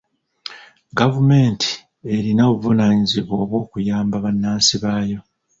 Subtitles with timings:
[0.97, 1.69] Gavumenti
[2.15, 5.19] erina obuvunaanyizibwa obw'okuyamba bannansi baayo.